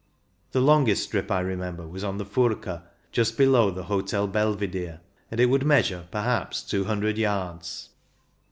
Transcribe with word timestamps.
The 0.51 0.61
longest 0.61 1.03
strip 1.03 1.29
I 1.29 1.41
remember 1.41 1.87
was 1.87 2.03
on 2.03 2.17
the 2.17 2.25
Furka, 2.25 2.81
just 3.11 3.37
below 3.37 3.69
the 3.69 3.83
Hotel 3.83 4.27
Belvidere, 4.27 4.97
and 5.29 5.39
it 5.39 5.45
would 5.45 5.63
measure 5.63 6.07
perhaps 6.09 6.63
two 6.63 6.85
hundred 6.85 7.19
yards. 7.19 7.89